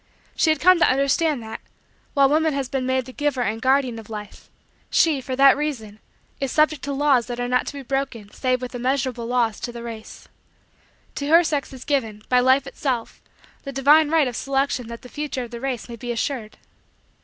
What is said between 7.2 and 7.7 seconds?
that are not